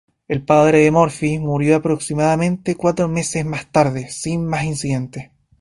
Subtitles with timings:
[0.27, 5.29] El padre Murphy murió aproximadamente cuatro meses más tarde, sin más incidentes.